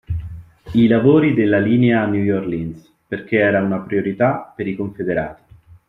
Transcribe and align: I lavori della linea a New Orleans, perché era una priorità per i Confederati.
I 0.73 0.87
lavori 0.87 1.35
della 1.35 1.59
linea 1.59 2.01
a 2.01 2.07
New 2.07 2.35
Orleans, 2.35 2.91
perché 3.05 3.37
era 3.37 3.61
una 3.61 3.81
priorità 3.81 4.51
per 4.55 4.67
i 4.67 4.73
Confederati. 4.75 5.43